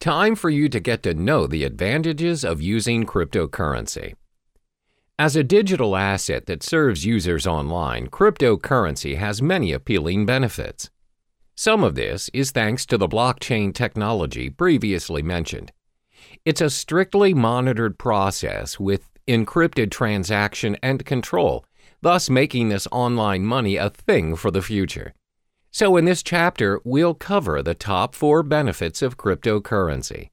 [0.00, 4.14] Time for you to get to know the advantages of using cryptocurrency.
[5.18, 10.88] As a digital asset that serves users online, cryptocurrency has many appealing benefits.
[11.54, 15.70] Some of this is thanks to the blockchain technology previously mentioned.
[16.46, 21.66] It's a strictly monitored process with encrypted transaction and control,
[22.00, 25.12] thus making this online money a thing for the future.
[25.72, 30.30] So, in this chapter, we'll cover the top four benefits of cryptocurrency.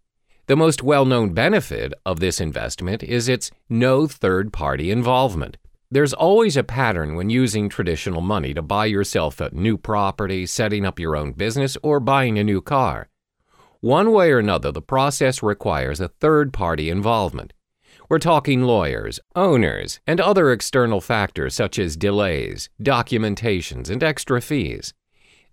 [0.47, 5.57] The most well known benefit of this investment is its no third party involvement.
[5.91, 10.85] There's always a pattern when using traditional money to buy yourself a new property, setting
[10.85, 13.07] up your own business, or buying a new car.
[13.79, 17.54] One way or another, the process requires a third party involvement.
[18.09, 24.93] We're talking lawyers, owners, and other external factors such as delays, documentations, and extra fees.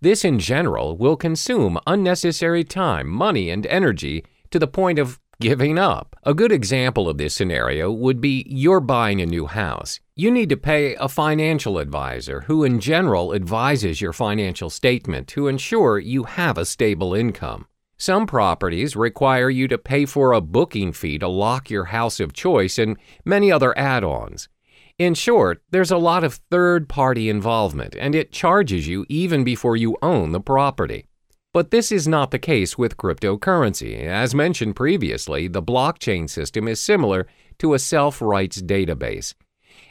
[0.05, 5.79] This, in general, will consume unnecessary time, money, and energy to the point of giving
[5.79, 6.15] up.
[6.21, 9.99] A good example of this scenario would be you're buying a new house.
[10.15, 15.47] You need to pay a financial advisor who, in general, advises your financial statement to
[15.47, 17.65] ensure you have a stable income.
[17.97, 22.31] Some properties require you to pay for a booking fee to lock your house of
[22.31, 24.49] choice and many other add ons.
[24.97, 29.75] In short, there's a lot of third party involvement, and it charges you even before
[29.75, 31.05] you own the property.
[31.51, 34.05] But this is not the case with cryptocurrency.
[34.05, 37.27] As mentioned previously, the blockchain system is similar
[37.59, 39.33] to a self rights database.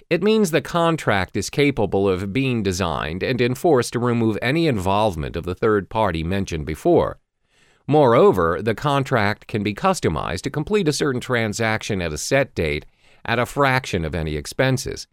[0.08, 5.36] It means the contract is capable of being designed and enforced to remove any involvement
[5.36, 7.18] of the third party mentioned before.
[7.86, 12.86] Moreover, the contract can be customized to complete a certain transaction at a set date
[13.24, 15.06] at a fraction of any expenses.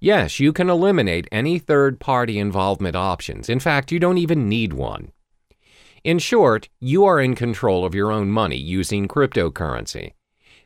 [0.00, 3.48] Yes, you can eliminate any third party involvement options.
[3.48, 5.12] In fact, you don't even need one.
[6.04, 10.12] In short, you are in control of your own money using cryptocurrency.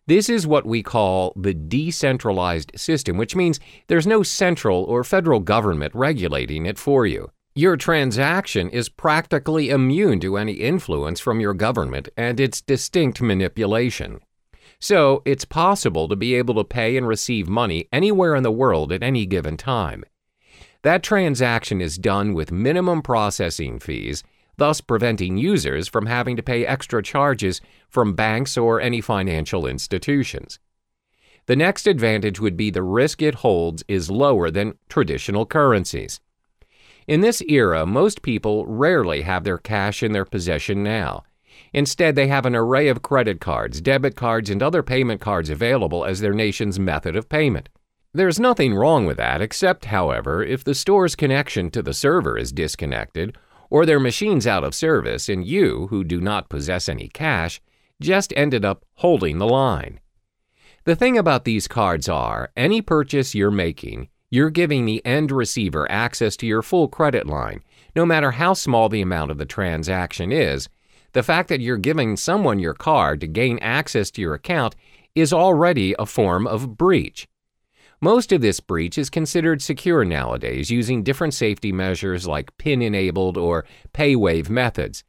[0.09, 5.39] This is what we call the decentralized system, which means there's no central or federal
[5.39, 7.31] government regulating it for you.
[7.55, 14.21] Your transaction is practically immune to any influence from your government and its distinct manipulation.
[14.81, 18.93] So, it's possible to be able to pay and receive money anywhere in the world
[18.93, 20.05] at any given time.
[20.83, 24.23] That transaction is done with minimum processing fees,
[24.57, 30.61] thus preventing users from having to pay extra charges from banks or any financial institutions.
[31.47, 36.21] The next advantage would be the risk it holds is lower than traditional currencies.
[37.07, 41.25] In this era, most people rarely have their cash in their possession now.
[41.73, 46.05] Instead, they have an array of credit cards, debit cards, and other payment cards available
[46.05, 47.69] as their nation's method of payment.
[48.15, 52.53] There's nothing wrong with that, except, however, if the store's connection to the server is
[52.53, 53.37] disconnected,
[53.71, 57.61] or their machine's out of service, and you, who do not possess any cash,
[58.01, 60.01] just ended up holding the line.
[60.85, 65.91] The thing about these cards are any purchase you're making, you're giving the end receiver
[65.91, 67.63] access to your full credit line,
[67.95, 70.69] no matter how small the amount of the transaction is.
[71.13, 74.77] The fact that you're giving someone your card to gain access to your account
[75.15, 77.27] is already a form of breach.
[78.01, 83.37] Most of this breach is considered secure nowadays using different safety measures like PIN enabled
[83.37, 85.03] or PayWave methods.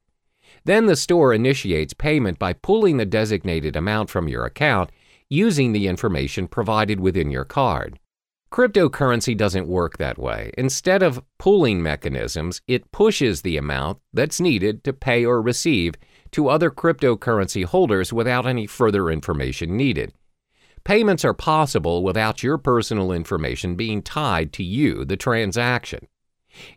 [0.65, 4.91] Then the store initiates payment by pulling the designated amount from your account
[5.29, 7.99] using the information provided within your card.
[8.51, 10.51] Cryptocurrency doesn't work that way.
[10.57, 15.93] Instead of pooling mechanisms, it pushes the amount that's needed to pay or receive
[16.31, 20.13] to other cryptocurrency holders without any further information needed.
[20.83, 26.07] Payments are possible without your personal information being tied to you, the transaction.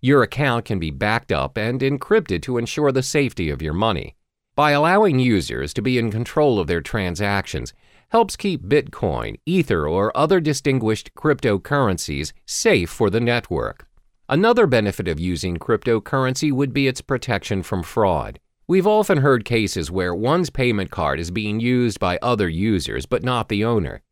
[0.02, 4.16] Your account can be backed up and encrypted to ensure the safety of your money.
[4.54, 7.72] By allowing users to be in control of their transactions,
[8.12, 13.86] helps keep Bitcoin, Ether, or other distinguished cryptocurrencies safe for the network.
[14.28, 18.38] Another benefit of using cryptocurrency would be its protection from fraud.
[18.66, 23.24] We've often heard cases where one's payment card is being used by other users but
[23.24, 24.02] not the owner.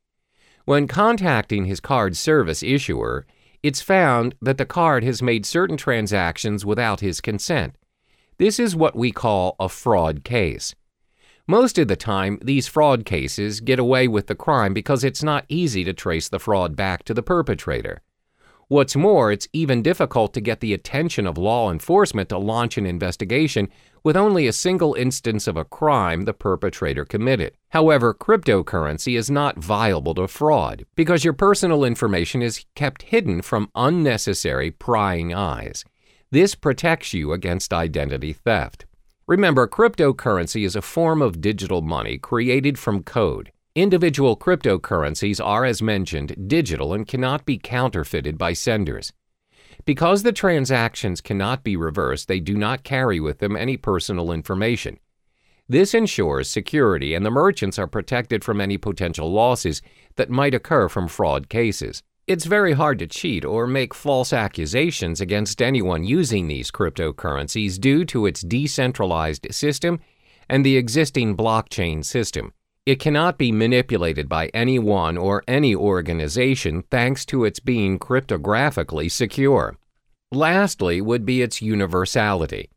[0.65, 3.27] When contacting his card service issuer,
[3.63, 7.77] it's found that the card has made certain transactions without his consent.
[8.39, 10.75] This is what we call a fraud case.
[11.51, 15.47] Most of the time, these fraud cases get away with the crime because it's not
[15.49, 18.03] easy to trace the fraud back to the perpetrator.
[18.69, 22.87] What's more, it's even difficult to get the attention of law enforcement to launch an
[22.87, 23.69] investigation
[24.05, 27.57] with only a single instance of a crime the perpetrator committed.
[27.71, 33.73] However, cryptocurrency is not viable to fraud because your personal information is kept hidden from
[33.75, 35.85] unnecessary prying eyes.
[36.31, 38.87] This protects you against identity theft.
[39.31, 43.53] Remember, cryptocurrency is a form of digital money created from code.
[43.77, 49.13] Individual cryptocurrencies are, as mentioned, digital and cannot be counterfeited by senders.
[49.85, 54.99] Because the transactions cannot be reversed, they do not carry with them any personal information.
[55.69, 59.81] This ensures security and the merchants are protected from any potential losses
[60.17, 62.03] that might occur from fraud cases.
[62.31, 68.05] It's very hard to cheat or make false accusations against anyone using these cryptocurrencies due
[68.05, 69.99] to its decentralized system
[70.49, 72.53] and the existing blockchain system.
[72.87, 79.77] It cannot be manipulated by anyone or any organization thanks to its being cryptographically secure.
[80.31, 82.71] Lastly, would be its universality.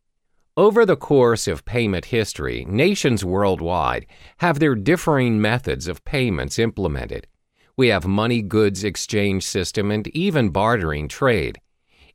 [0.58, 4.08] Over the course of payment history, nations worldwide
[4.38, 7.28] have their differing methods of payments implemented.
[7.76, 11.60] We have money goods exchange system and even bartering trade.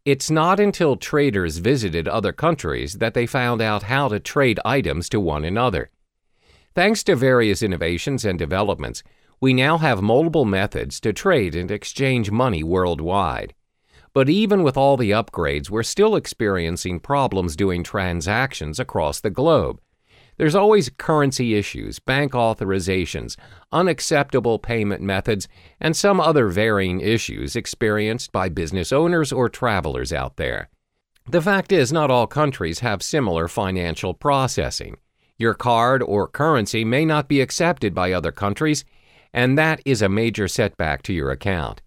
[0.04, 5.08] It's not until traders visited other countries that they found out how to trade items
[5.08, 5.90] to one another.
[6.76, 9.02] Thanks to various innovations and developments,
[9.40, 13.52] we now have multiple methods to trade and exchange money worldwide.
[14.14, 19.80] But even with all the upgrades, we're still experiencing problems doing transactions across the globe.
[20.38, 23.36] There's always currency issues, bank authorizations,
[23.72, 25.48] unacceptable payment methods,
[25.80, 30.70] and some other varying issues experienced by business owners or travelers out there.
[31.28, 34.96] The fact is, not all countries have similar financial processing.
[35.36, 38.84] Your card or currency may not be accepted by other countries,
[39.34, 41.82] and that is a major setback to your account.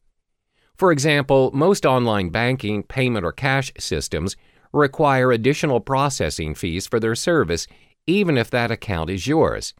[0.78, 4.36] For example, most online banking, payment, or cash systems
[4.74, 7.68] require additional processing fees for their service,
[8.08, 9.74] even if that account is yours.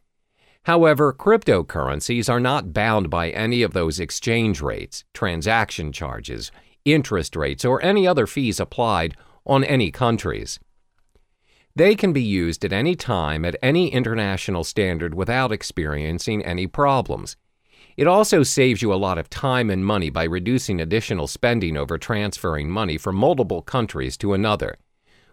[0.64, 6.52] However, cryptocurrencies are not bound by any of those exchange rates, transaction charges,
[6.84, 10.60] interest rates, or any other fees applied on any countries.
[11.74, 17.36] They can be used at any time at any international standard without experiencing any problems.
[17.96, 21.98] It also saves you a lot of time and money by reducing additional spending over
[21.98, 24.78] transferring money from multiple countries to another,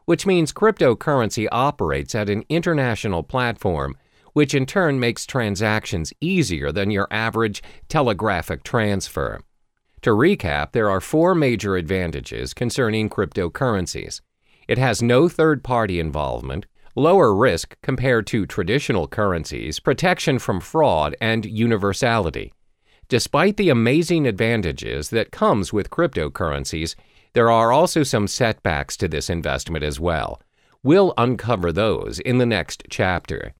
[0.09, 3.95] which means cryptocurrency operates at an international platform,
[4.33, 9.39] which in turn makes transactions easier than your average telegraphic transfer.
[10.01, 14.19] To recap, there are four major advantages concerning cryptocurrencies.
[14.67, 16.65] It has no third party involvement,
[16.95, 22.51] lower risk compared to traditional currencies, protection from fraud, and universality.
[23.09, 26.95] Despite the amazing advantages that comes with cryptocurrencies,
[27.33, 30.41] there are also some setbacks to this investment as well.
[30.81, 33.53] We'll uncover those in the next chapter.